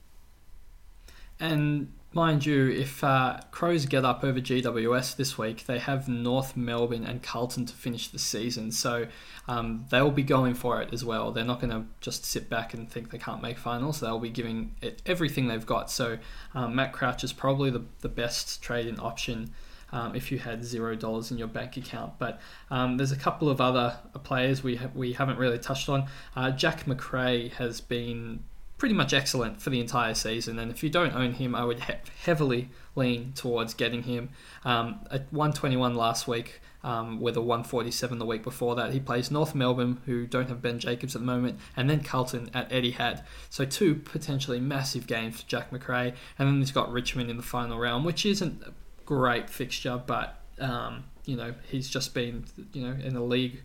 And 1.38 1.92
mind 2.14 2.46
you, 2.46 2.68
if 2.70 3.02
uh, 3.02 3.40
Crows 3.50 3.86
get 3.86 4.04
up 4.04 4.24
over 4.24 4.40
GWS 4.40 5.16
this 5.16 5.38
week, 5.38 5.66
they 5.66 5.78
have 5.78 6.08
North 6.08 6.56
Melbourne 6.56 7.04
and 7.04 7.22
Carlton 7.22 7.66
to 7.66 7.74
finish 7.74 8.08
the 8.08 8.18
season. 8.18 8.70
So 8.70 9.06
um, 9.48 9.86
they'll 9.90 10.10
be 10.10 10.22
going 10.22 10.54
for 10.54 10.80
it 10.82 10.92
as 10.92 11.04
well. 11.04 11.32
They're 11.32 11.44
not 11.44 11.60
going 11.60 11.70
to 11.70 11.84
just 12.00 12.24
sit 12.24 12.48
back 12.48 12.74
and 12.74 12.90
think 12.90 13.10
they 13.10 13.18
can't 13.18 13.42
make 13.42 13.58
finals. 13.58 14.00
They'll 14.00 14.18
be 14.18 14.30
giving 14.30 14.74
it 14.80 15.02
everything 15.06 15.48
they've 15.48 15.66
got. 15.66 15.90
So 15.90 16.18
um, 16.54 16.74
Matt 16.74 16.92
Crouch 16.92 17.24
is 17.24 17.32
probably 17.32 17.70
the, 17.70 17.84
the 18.00 18.08
best 18.08 18.62
trading 18.62 18.98
option 18.98 19.52
um, 19.92 20.14
if 20.14 20.32
you 20.32 20.38
had 20.38 20.64
zero 20.64 20.96
dollars 20.96 21.30
in 21.30 21.38
your 21.38 21.48
bank 21.48 21.76
account. 21.76 22.18
But 22.18 22.40
um, 22.70 22.96
there's 22.96 23.12
a 23.12 23.16
couple 23.16 23.48
of 23.48 23.60
other 23.60 23.96
players 24.24 24.62
we 24.62 24.76
ha- 24.76 24.90
we 24.94 25.12
haven't 25.12 25.38
really 25.38 25.58
touched 25.58 25.88
on. 25.88 26.06
Uh, 26.34 26.50
Jack 26.50 26.86
Macrae 26.86 27.48
has 27.50 27.80
been 27.80 28.42
pretty 28.82 28.96
much 28.96 29.12
excellent 29.12 29.62
for 29.62 29.70
the 29.70 29.78
entire 29.78 30.12
season, 30.12 30.58
and 30.58 30.68
if 30.68 30.82
you 30.82 30.90
don't 30.90 31.14
own 31.14 31.34
him, 31.34 31.54
I 31.54 31.64
would 31.64 31.84
he- 31.84 31.92
heavily 32.24 32.68
lean 32.96 33.32
towards 33.32 33.74
getting 33.74 34.02
him. 34.02 34.30
Um, 34.64 34.98
at 35.08 35.32
121 35.32 35.94
last 35.94 36.26
week. 36.26 36.60
Um, 36.82 37.20
with 37.20 37.36
a 37.36 37.40
147 37.40 38.18
the 38.18 38.26
week 38.26 38.42
before 38.42 38.74
that. 38.74 38.92
He 38.92 38.98
plays 38.98 39.30
North 39.30 39.54
Melbourne, 39.54 40.00
who 40.04 40.26
don't 40.26 40.48
have 40.48 40.60
Ben 40.60 40.80
Jacobs 40.80 41.14
at 41.14 41.20
the 41.20 41.26
moment, 41.26 41.60
and 41.76 41.88
then 41.88 42.02
Carlton 42.02 42.50
at 42.52 42.70
Etihad. 42.70 43.22
So 43.50 43.64
two 43.64 43.94
potentially 43.94 44.58
massive 44.58 45.06
games 45.06 45.40
for 45.40 45.46
Jack 45.46 45.70
Macrae, 45.70 46.12
and 46.40 46.48
then 46.48 46.58
he's 46.58 46.72
got 46.72 46.90
Richmond 46.90 47.30
in 47.30 47.36
the 47.36 47.44
final 47.44 47.78
round, 47.78 48.04
which 48.04 48.26
isn't 48.26 48.64
a 48.64 48.72
great 49.06 49.48
fixture, 49.48 50.02
but 50.04 50.40
um, 50.58 51.04
you 51.24 51.36
know 51.36 51.54
he's 51.68 51.88
just 51.88 52.14
been 52.14 52.46
you 52.72 52.84
know 52.84 53.00
in 53.00 53.14
the 53.14 53.22
league 53.22 53.62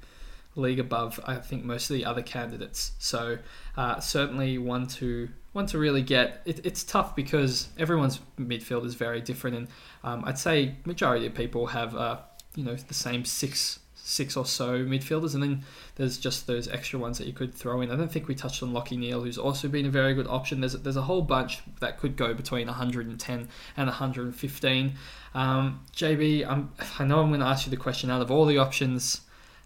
league 0.57 0.79
above 0.79 1.19
I 1.25 1.35
think 1.35 1.63
most 1.63 1.89
of 1.89 1.95
the 1.95 2.03
other 2.03 2.21
candidates. 2.21 2.91
So 2.99 3.37
uh, 3.77 3.99
certainly 3.99 4.57
one 4.57 4.87
to 4.87 5.29
one 5.53 5.65
to 5.67 5.77
really 5.77 6.01
get. 6.01 6.41
It, 6.45 6.65
it's 6.65 6.83
tough 6.83 7.15
because 7.15 7.69
everyone's 7.77 8.19
midfield 8.39 8.85
is 8.85 8.95
very 8.95 9.21
different, 9.21 9.55
and 9.55 9.67
um, 10.03 10.23
I'd 10.25 10.37
say 10.37 10.75
majority 10.85 11.25
of 11.25 11.33
people 11.33 11.67
have 11.67 11.95
uh, 11.95 12.17
you 12.55 12.63
know 12.63 12.75
the 12.75 12.93
same 12.93 13.25
six 13.25 13.79
six 13.95 14.37
or 14.37 14.45
so 14.45 14.85
midfielders, 14.85 15.33
and 15.33 15.43
then 15.43 15.63
there's 15.95 16.17
just 16.17 16.47
those 16.47 16.69
extra 16.69 16.97
ones 16.97 17.17
that 17.17 17.27
you 17.27 17.33
could 17.33 17.53
throw 17.53 17.81
in. 17.81 17.91
I 17.91 17.97
don't 17.97 18.09
think 18.09 18.29
we 18.29 18.35
touched 18.35 18.63
on 18.63 18.71
Lachie 18.71 18.97
Neale, 18.97 19.21
who's 19.21 19.37
also 19.37 19.67
been 19.67 19.85
a 19.85 19.89
very 19.89 20.13
good 20.13 20.27
option. 20.27 20.61
There's 20.61 20.73
there's 20.73 20.95
a 20.95 21.01
whole 21.01 21.21
bunch 21.21 21.59
that 21.81 21.99
could 21.99 22.15
go 22.15 22.33
between 22.33 22.67
110 22.67 23.49
and 23.77 23.87
115. 23.87 24.93
Um, 25.33 25.81
JB, 25.93 26.47
I'm, 26.47 26.71
I 26.99 27.03
know 27.03 27.19
I'm 27.19 27.27
going 27.27 27.41
to 27.41 27.45
ask 27.45 27.65
you 27.65 27.71
the 27.71 27.77
question 27.77 28.09
out 28.09 28.21
of 28.21 28.31
all 28.31 28.45
the 28.45 28.57
options 28.57 29.21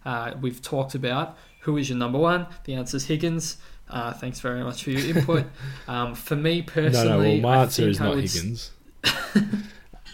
uh, 0.05 0.33
we've 0.39 0.61
talked 0.61 0.95
about. 0.95 1.37
Who 1.61 1.77
is 1.77 1.89
your 1.89 1.97
number 1.97 2.17
one? 2.17 2.47
The 2.65 2.75
answer 2.75 2.97
is 2.97 3.05
Higgins. 3.05 3.57
Uh, 3.89 4.13
thanks 4.13 4.39
very 4.39 4.63
much 4.63 4.83
for 4.83 4.91
your 4.91 5.17
input. 5.17 5.45
um, 5.87 6.15
for 6.15 6.35
me 6.35 6.61
personally, 6.61 7.09
no, 7.09 7.17
no, 7.17 7.29
well, 7.29 7.37
my 7.37 7.61
answer 7.63 7.87
is 7.87 7.99
not 7.99 8.17
Higgins. 8.17 8.71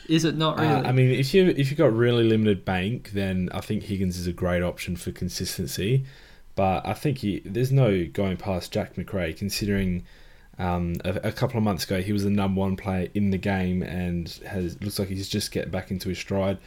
Is 0.08 0.24
it 0.24 0.38
not 0.38 0.58
really? 0.58 0.72
Uh, 0.72 0.84
I 0.84 0.94
mean, 0.94 1.12
if 1.12 1.34
you 1.34 1.48
if 1.50 1.70
you've 1.70 1.77
got 1.77 1.94
really 1.94 2.24
limited 2.24 2.63
bank, 2.63 3.12
then 3.12 3.50
I 3.53 3.60
think 3.60 3.84
Higgins 3.84 4.17
is 4.17 4.25
a 4.25 4.32
great 4.32 4.63
option 4.63 4.96
for 4.96 5.12
consistency. 5.12 6.06
But 6.56 6.88
I 6.88 6.94
think 6.94 7.20
he, 7.20 7.41
there's 7.46 7.72
no 7.72 8.06
going 8.06 8.38
past 8.38 8.72
Jack 8.72 8.98
Macrae, 8.98 9.34
considering 9.34 10.06
Um, 10.60 10.96
a, 11.06 11.27
a, 11.27 11.32
couple 11.32 11.58
of 11.58 11.63
months 11.63 11.84
ago, 11.84 12.01
he 12.01 12.12
was 12.12 12.24
the 12.24 12.32
number 12.32 12.60
one 12.62 12.75
player 12.77 13.10
in 13.13 13.29
the 13.29 13.38
game 13.38 13.84
and 13.84 14.27
has 14.48 14.82
looks 14.82 14.98
like 14.98 15.08
he's 15.10 15.29
just 15.29 15.51
getting 15.51 15.70
back 15.70 15.91
into 15.91 16.10
his 16.10 16.17
stride. 16.17 16.58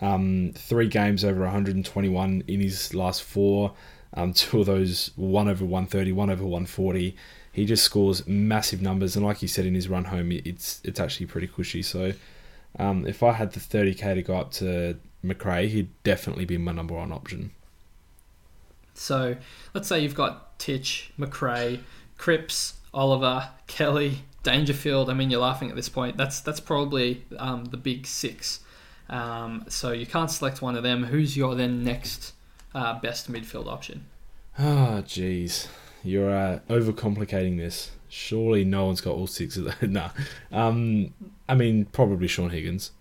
Um, 0.00 0.52
three 0.54 0.88
games 0.88 1.24
over 1.24 1.40
121 1.40 2.44
in 2.46 2.60
his 2.60 2.94
last 2.94 3.22
four. 3.22 3.72
Um, 4.14 4.32
two 4.34 4.60
of 4.60 4.66
those, 4.66 5.10
one 5.16 5.48
over 5.48 5.64
130, 5.64 6.12
one 6.12 6.30
over 6.30 6.44
140. 6.44 7.16
He 7.52 7.66
just 7.66 7.82
scores 7.82 8.26
massive 8.26 8.80
numbers, 8.80 9.16
and 9.16 9.26
like 9.26 9.42
you 9.42 9.48
said 9.48 9.66
in 9.66 9.74
his 9.74 9.88
run 9.88 10.04
home, 10.04 10.30
it's 10.30 10.80
it's 10.84 11.00
actually 11.00 11.26
pretty 11.26 11.48
cushy. 11.48 11.82
So, 11.82 12.12
um, 12.78 13.06
if 13.06 13.24
I 13.24 13.32
had 13.32 13.52
the 13.52 13.60
30k 13.60 14.14
to 14.14 14.22
go 14.22 14.36
up 14.36 14.52
to 14.52 14.96
Macrae, 15.22 15.66
he'd 15.66 15.90
definitely 16.04 16.44
be 16.44 16.58
my 16.58 16.70
number 16.70 16.94
one 16.94 17.10
option. 17.12 17.50
So, 18.94 19.36
let's 19.74 19.88
say 19.88 19.98
you've 19.98 20.14
got 20.14 20.58
Titch, 20.60 21.12
Macrae, 21.16 21.80
Cripps, 22.18 22.74
Oliver, 22.94 23.48
Kelly, 23.66 24.22
Dangerfield. 24.42 25.10
I 25.10 25.14
mean, 25.14 25.30
you're 25.30 25.40
laughing 25.40 25.70
at 25.70 25.76
this 25.76 25.88
point. 25.88 26.16
That's 26.16 26.40
that's 26.40 26.60
probably 26.60 27.24
um, 27.36 27.66
the 27.66 27.76
big 27.76 28.06
six. 28.06 28.60
Um, 29.10 29.64
so 29.68 29.90
you 29.90 30.06
can't 30.06 30.30
select 30.30 30.62
one 30.62 30.76
of 30.76 30.82
them. 30.82 31.04
Who's 31.04 31.36
your 31.36 31.54
then 31.54 31.84
next 31.84 32.32
uh, 32.74 32.98
best 33.00 33.30
midfield 33.30 33.66
option? 33.66 34.06
Ah, 34.58 34.98
oh, 34.98 35.02
jeez, 35.02 35.66
you're 36.02 36.30
uh, 36.30 36.60
overcomplicating 36.68 37.58
this. 37.58 37.90
Surely 38.08 38.64
no 38.64 38.86
one's 38.86 39.00
got 39.00 39.14
all 39.14 39.26
six 39.26 39.56
of 39.56 39.64
them. 39.64 39.92
nah, 39.92 40.10
um, 40.52 41.12
I 41.48 41.54
mean 41.54 41.86
probably 41.86 42.28
Shaun 42.28 42.50
Higgins. 42.50 42.92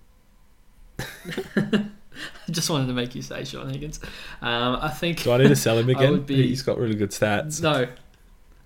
I 0.99 2.51
just 2.51 2.69
wanted 2.69 2.87
to 2.87 2.93
make 2.93 3.15
you 3.15 3.21
say 3.21 3.43
Shaun 3.43 3.69
Higgins. 3.69 3.99
Um, 4.41 4.79
I 4.81 4.89
think. 4.89 5.23
Do 5.23 5.31
I 5.31 5.37
need 5.37 5.47
to 5.49 5.55
sell 5.55 5.77
him 5.77 5.89
again? 5.89 6.21
Be, 6.21 6.47
He's 6.47 6.63
got 6.63 6.77
really 6.77 6.95
good 6.95 7.11
stats. 7.11 7.61
No, 7.61 7.87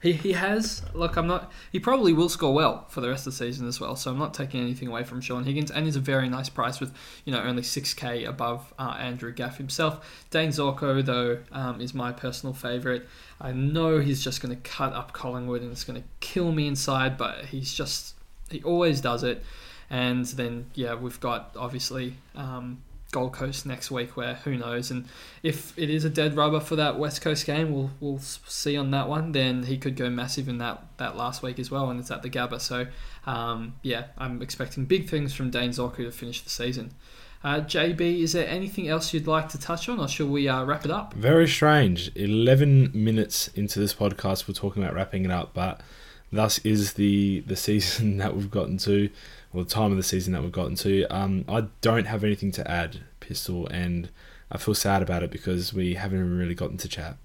he, 0.04 0.12
he 0.12 0.34
has. 0.34 0.82
Look, 0.94 1.16
I'm 1.16 1.28
not. 1.28 1.50
He 1.72 1.80
probably 1.80 2.12
will 2.12 2.28
score 2.28 2.54
well 2.54 2.86
for 2.90 3.00
the 3.00 3.08
rest 3.08 3.26
of 3.26 3.32
the 3.32 3.38
season 3.38 3.70
as 3.70 3.80
well. 3.80 3.96
So 3.96 4.12
I'm 4.12 4.20
not 4.20 4.34
taking 4.34 4.62
anything 4.62 4.90
away 4.90 5.06
from 5.06 5.22
Shaun 5.22 5.46
Higgins, 5.46 5.72
and 5.72 5.86
he's 5.86 5.96
a 5.96 6.02
very 6.02 6.28
nice 6.28 6.50
price 6.50 6.82
with 6.82 6.94
you 7.24 7.32
know 7.32 7.42
only 7.42 7.62
6k 7.62 8.28
above 8.28 8.74
uh, 8.78 8.98
Andrew 9.00 9.32
Gaff 9.32 9.58
himself. 9.58 10.26
Dayne 10.30 10.50
Zorko 10.50 11.04
though 11.04 11.40
um, 11.54 11.80
is 11.80 11.94
my 11.94 12.12
personal 12.12 12.54
favourite. 12.54 13.04
I 13.40 13.54
know 13.54 14.00
he's 14.00 14.22
just 14.22 14.42
going 14.42 14.54
to 14.54 14.62
cut 14.62 14.92
up 14.92 15.14
Collingwood 15.14 15.62
and 15.62 15.72
it's 15.72 15.86
going 15.86 16.02
to 16.02 16.08
kill 16.20 16.52
me 16.52 16.68
inside, 16.68 17.18
but 17.18 17.46
he's 17.46 17.74
just 17.74 18.16
he 18.50 18.62
always 18.64 19.00
does 19.00 19.24
it. 19.24 19.42
And 19.90 20.26
then 20.26 20.66
yeah, 20.76 20.96
we've 20.96 21.20
got 21.22 21.56
obviously. 21.58 22.18
Um, 22.36 22.84
Gold 23.13 23.32
Coast 23.32 23.65
next 23.65 23.89
week, 23.89 24.17
where 24.17 24.36
who 24.36 24.58
knows? 24.58 24.91
And 24.91 25.05
if 25.41 25.77
it 25.77 25.89
is 25.89 26.03
a 26.03 26.10
dead 26.10 26.36
rubber 26.36 26.60
for 26.60 26.75
that 26.75 27.00
West 27.00 27.22
Coast 27.22 27.46
game, 27.46 27.72
we'll 27.72 27.91
we'll 28.01 28.20
see 28.20 28.75
on 28.75 28.91
that 28.91 29.08
one. 29.08 29.32
Then 29.32 29.63
he 29.63 29.77
could 29.77 29.96
go 29.96 30.10
massive 30.10 30.50
in 30.50 30.58
that 30.58 30.84
that 30.98 31.15
last 31.15 31.41
week 31.41 31.60
as 31.60 31.72
well, 31.72 31.89
and 31.89 32.00
it's 32.00 32.12
at 32.12 32.24
the 32.24 32.29
Gabba. 32.29 32.60
So 32.60 32.88
um, 33.25 33.75
yeah, 33.82 34.08
I'm 34.17 34.41
expecting 34.41 34.84
big 34.84 35.08
things 35.08 35.34
from 35.34 35.50
Dayne 35.50 35.70
Zorko 35.70 35.98
to 35.98 36.12
finish 36.12 36.41
the 36.41 36.50
season. 36.50 36.93
Uh, 37.43 37.60
JB, 37.60 38.22
is 38.22 38.34
there 38.34 38.48
anything 38.48 38.88
else 38.88 39.13
you'd 39.13 39.27
like 39.27 39.50
to 39.50 39.60
touch 39.60 39.88
on, 39.89 40.00
or 40.00 40.08
shall 40.08 40.27
we 40.27 40.48
uh, 40.48 40.63
wrap 40.63 40.86
it 40.86 40.91
up? 40.91 41.13
Very 41.13 41.48
strange. 41.48 42.12
Eleven 42.15 42.91
minutes 42.93 43.48
into 43.50 43.79
this 43.79 43.93
podcast, 43.93 44.48
we're 44.48 44.53
talking 44.53 44.84
about 44.84 44.96
wrapping 44.96 45.24
it 45.24 45.32
up, 45.32 45.53
but 45.53 45.82
thus 46.32 46.58
is 46.60 46.93
the 46.93 47.41
the 47.41 47.55
season 47.55 48.17
that 48.17 48.36
we've 48.36 48.51
gotten 48.51 48.77
to 48.79 49.10
or 49.54 49.64
the 49.64 49.70
time 49.70 49.92
of 49.92 49.98
the 49.98 50.04
season 50.04 50.34
that 50.34 50.42
we've 50.42 50.52
gotten 50.52 50.76
to. 50.76 51.04
Um, 51.06 51.46
I 51.48 51.68
don't 51.82 52.06
have 52.06 52.24
anything 52.24 52.52
to 52.54 52.70
add, 52.70 53.02
Pistol, 53.20 53.68
and 53.68 54.10
I 54.52 54.58
feel 54.58 54.74
sad 54.74 55.02
about 55.02 55.24
it 55.24 55.32
because 55.32 55.74
we 55.74 55.94
haven't 55.94 56.38
really 56.38 56.56
gotten 56.56 56.78
to 56.78 56.88
chat. 56.88 57.18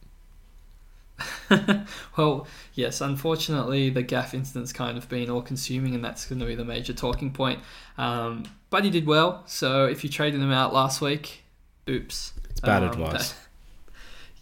well, 2.16 2.46
yes, 2.74 3.00
unfortunately, 3.00 3.90
the 3.90 4.02
gaff 4.02 4.34
incident's 4.34 4.72
kind 4.72 4.96
of 4.96 5.08
been 5.08 5.30
all 5.30 5.42
consuming, 5.42 5.94
and 5.94 6.04
that's 6.04 6.26
going 6.26 6.38
to 6.38 6.46
be 6.46 6.54
the 6.54 6.64
major 6.64 6.92
talking 6.92 7.32
point. 7.32 7.60
Um, 7.96 8.44
but 8.70 8.84
he 8.84 8.90
did 8.90 9.06
well, 9.06 9.42
so 9.46 9.86
if 9.86 10.04
you 10.04 10.10
traded 10.10 10.40
him 10.40 10.52
out 10.52 10.72
last 10.72 11.00
week, 11.00 11.42
oops. 11.88 12.32
It's 12.50 12.60
bad 12.60 12.82
um, 12.82 12.90
advice. 12.90 13.34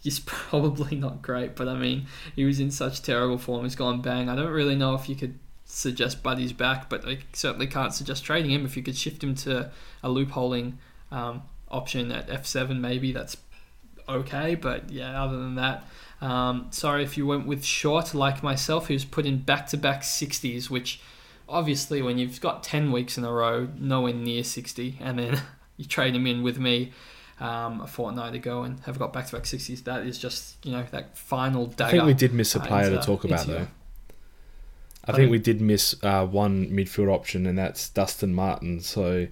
he's 0.03 0.19
probably 0.19 0.95
not 0.95 1.21
great, 1.21 1.55
but 1.55 1.67
I 1.67 1.75
mean, 1.75 2.07
he 2.35 2.45
was 2.45 2.59
in 2.59 2.71
such 2.71 3.01
terrible 3.01 3.37
form. 3.37 3.63
He's 3.63 3.75
gone 3.75 4.01
bang. 4.01 4.29
I 4.29 4.35
don't 4.35 4.51
really 4.51 4.75
know 4.75 4.93
if 4.93 5.09
you 5.09 5.15
could 5.15 5.39
suggest 5.67 6.23
Buddy's 6.23 6.53
back, 6.53 6.89
but 6.89 7.07
I 7.07 7.19
certainly 7.33 7.67
can't 7.67 7.93
suggest 7.93 8.23
trading 8.23 8.51
him. 8.51 8.65
If 8.65 8.75
you 8.75 8.83
could 8.83 8.97
shift 8.97 9.23
him 9.23 9.35
to 9.35 9.69
a 10.01 10.09
loopholing 10.09 10.73
um, 11.11 11.43
option 11.69 12.11
at 12.11 12.29
F7, 12.29 12.79
maybe 12.79 13.11
that's 13.11 13.37
okay. 14.07 14.55
But 14.55 14.89
yeah, 14.89 15.21
other 15.21 15.37
than 15.37 15.55
that, 15.55 15.85
um, 16.21 16.67
sorry 16.71 17.03
if 17.03 17.17
you 17.17 17.27
went 17.27 17.45
with 17.45 17.63
short 17.63 18.13
like 18.13 18.41
myself, 18.41 18.87
who's 18.87 19.05
put 19.05 19.25
in 19.25 19.39
back 19.39 19.67
to 19.67 19.77
back 19.77 20.01
60s, 20.01 20.69
which 20.69 21.01
obviously 21.49 22.01
when 22.01 22.17
you've 22.17 22.41
got 22.41 22.63
10 22.63 22.91
weeks 22.91 23.17
in 23.17 23.25
a 23.25 23.31
row, 23.31 23.67
nowhere 23.77 24.13
near 24.13 24.43
60, 24.43 24.97
and 25.01 25.19
then 25.19 25.41
you 25.77 25.85
trade 25.85 26.15
him 26.15 26.25
in 26.25 26.41
with 26.41 26.57
me. 26.57 26.93
Um, 27.39 27.81
a 27.81 27.85
fortnight 27.85 28.33
ago 28.33 28.63
and 28.63 28.79
have 28.85 28.97
got 28.97 29.13
back 29.13 29.27
to 29.27 29.33
back 29.33 29.43
60s. 29.43 29.83
That 29.83 30.07
is 30.07 30.17
just, 30.17 30.65
you 30.65 30.71
know, 30.71 30.83
that 30.89 31.15
final 31.15 31.67
dagger. 31.67 31.83
I 31.83 31.91
think 31.91 32.05
we 32.05 32.15
did 32.15 32.33
miss 32.33 32.55
a 32.55 32.59
player 32.59 32.89
to 32.89 32.97
talk 32.97 33.25
about, 33.25 33.45
though. 33.45 33.67
I 35.07 35.13
think 35.13 35.31
we 35.31 35.39
did 35.39 35.61
miss 35.61 35.95
uh, 36.03 36.25
one 36.25 36.67
midfield 36.67 37.11
option, 37.11 37.45
and 37.45 37.57
that's 37.57 37.89
Dustin 37.89 38.33
Martin. 38.33 38.81
So 38.81 39.27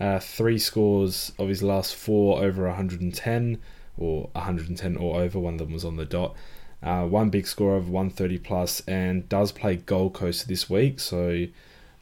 uh, 0.00 0.18
three 0.18 0.58
scores 0.58 1.32
of 1.38 1.48
his 1.48 1.62
last 1.62 1.94
four 1.94 2.42
over 2.42 2.66
110, 2.66 3.58
or 3.98 4.30
110 4.32 4.96
or 4.96 5.20
over. 5.20 5.38
One 5.38 5.54
of 5.54 5.58
them 5.58 5.72
was 5.72 5.84
on 5.84 5.96
the 5.96 6.06
dot. 6.06 6.34
Uh, 6.82 7.04
one 7.04 7.28
big 7.28 7.46
score 7.46 7.76
of 7.76 7.90
130 7.90 8.38
plus, 8.38 8.80
and 8.88 9.28
does 9.28 9.52
play 9.52 9.76
Gold 9.76 10.14
Coast 10.14 10.48
this 10.48 10.70
week. 10.70 10.98
So 10.98 11.46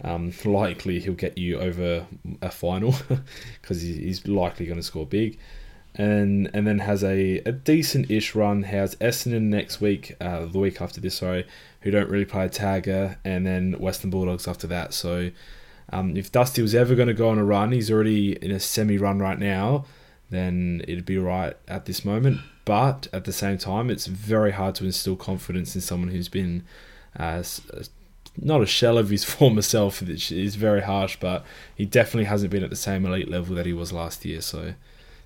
um, 0.03 0.33
likely 0.45 1.01
he'll 1.01 1.15
get 1.15 1.37
you 1.37 1.59
over 1.59 2.07
a 2.41 2.51
final 2.51 2.95
because 3.61 3.83
he's 3.83 4.27
likely 4.29 4.67
going 4.67 4.79
to 4.79 4.83
score 4.83 5.07
big. 5.07 5.39
And 5.99 6.49
and 6.55 6.65
then 6.65 6.79
has 6.79 7.03
a, 7.03 7.39
a 7.39 7.51
decent 7.53 8.09
ish 8.11 8.35
run. 8.35 8.63
Has 8.63 8.95
Essendon 8.97 9.43
next 9.43 9.81
week, 9.81 10.15
uh, 10.21 10.47
the 10.47 10.59
week 10.61 10.81
after 10.81 11.01
this, 11.01 11.17
sorry, 11.17 11.45
who 11.81 11.91
don't 11.91 12.09
really 12.09 12.25
play 12.25 12.49
tagger, 12.49 13.17
and 13.25 13.45
then 13.45 13.73
Western 13.81 14.09
Bulldogs 14.09 14.47
after 14.47 14.69
that. 14.69 14.95
So 14.95 15.33
um, 15.93 16.17
if 16.17 16.31
Dusty 16.31 16.63
was 16.63 16.75
ever 16.75 16.95
going 16.95 17.09
to 17.09 17.15
go 17.15 17.29
on 17.31 17.39
a 17.39 17.45
run, 17.45 17.73
he's 17.73 17.91
already 17.91 18.33
in 18.33 18.51
a 18.51 18.61
semi 18.61 18.99
run 18.99 19.19
right 19.19 19.39
now, 19.39 19.87
then 20.31 20.83
it'd 20.87 21.07
be 21.07 21.19
right 21.19 21.57
at 21.67 21.87
this 21.87 22.05
moment. 22.05 22.41
But 22.65 23.09
at 23.13 23.25
the 23.25 23.33
same 23.33 23.57
time, 23.59 23.89
it's 23.89 24.07
very 24.07 24.53
hard 24.53 24.75
to 24.77 24.85
instill 24.85 25.17
confidence 25.17 25.75
in 25.75 25.81
someone 25.81 26.11
who's 26.11 26.29
been 26.29 26.65
uh, 27.17 27.43
not 28.37 28.61
a 28.61 28.67
shell 28.67 28.99
of 28.99 29.09
his 29.09 29.25
former 29.35 29.63
self. 29.63 30.03
It's 30.03 30.55
very 30.55 30.83
harsh, 30.83 31.17
but 31.19 31.45
he 31.75 31.87
definitely 31.87 32.25
hasn't 32.25 32.51
been 32.51 32.63
at 32.63 32.71
the 32.71 32.77
same 32.77 33.07
elite 33.07 33.31
level 33.31 33.55
that 33.57 33.67
he 33.67 33.73
was 33.73 33.93
last 33.93 34.25
year. 34.25 34.43
So 34.43 34.75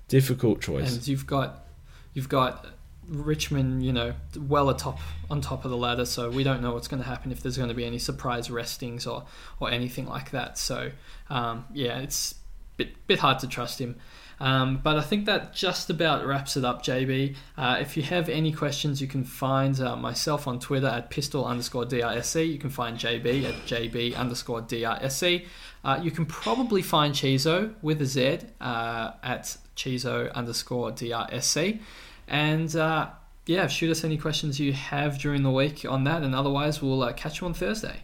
difficult 0.07 0.61
choice. 0.61 0.95
And 0.95 1.07
you've 1.07 1.27
got 1.27 1.65
you've 2.13 2.29
got 2.29 2.67
Richmond, 3.07 3.83
you 3.83 3.91
know, 3.91 4.13
well 4.37 4.69
atop 4.69 4.99
on 5.29 5.41
top 5.41 5.65
of 5.65 5.71
the 5.71 5.77
ladder, 5.77 6.05
so 6.05 6.29
we 6.29 6.43
don't 6.43 6.61
know 6.61 6.73
what's 6.73 6.87
going 6.87 7.01
to 7.01 7.07
happen 7.07 7.31
if 7.31 7.41
there's 7.41 7.57
going 7.57 7.69
to 7.69 7.75
be 7.75 7.85
any 7.85 7.99
surprise 7.99 8.49
restings 8.49 9.05
or 9.05 9.25
or 9.59 9.71
anything 9.71 10.07
like 10.07 10.31
that. 10.31 10.57
So 10.57 10.91
um, 11.29 11.65
yeah, 11.73 11.99
it's 11.99 12.35
bit 12.77 13.07
bit 13.07 13.19
hard 13.19 13.39
to 13.39 13.47
trust 13.47 13.79
him. 13.79 13.95
Um, 14.39 14.81
but 14.83 14.97
I 14.97 15.01
think 15.01 15.25
that 15.25 15.53
just 15.53 15.89
about 15.89 16.25
wraps 16.25 16.57
it 16.57 16.65
up, 16.65 16.83
JB. 16.83 17.35
Uh, 17.57 17.77
if 17.79 17.95
you 17.95 18.03
have 18.03 18.27
any 18.29 18.51
questions, 18.51 19.01
you 19.01 19.07
can 19.07 19.23
find 19.23 19.79
uh, 19.79 19.95
myself 19.95 20.47
on 20.47 20.59
Twitter 20.59 20.87
at 20.87 21.09
pistol 21.09 21.45
underscore 21.45 21.85
DRSC. 21.85 22.51
You 22.51 22.57
can 22.57 22.69
find 22.69 22.97
JB 22.97 23.45
at 23.45 23.53
JB 23.65 24.15
underscore 24.17 24.61
DRSC. 24.61 25.45
Uh, 25.83 25.99
you 26.01 26.11
can 26.11 26.25
probably 26.25 26.81
find 26.81 27.13
Chizo 27.13 27.75
with 27.81 28.01
a 28.01 28.05
Z 28.05 28.39
uh, 28.59 29.11
at 29.21 29.57
Chizo 29.75 30.31
underscore 30.33 30.91
DRSC. 30.91 31.79
And 32.27 32.75
uh, 32.75 33.09
yeah, 33.45 33.67
shoot 33.67 33.91
us 33.91 34.03
any 34.03 34.17
questions 34.17 34.59
you 34.59 34.73
have 34.73 35.19
during 35.19 35.43
the 35.43 35.51
week 35.51 35.85
on 35.85 36.03
that. 36.05 36.23
And 36.23 36.33
otherwise, 36.33 36.81
we'll 36.81 37.03
uh, 37.03 37.13
catch 37.13 37.41
you 37.41 37.47
on 37.47 37.53
Thursday. 37.53 38.03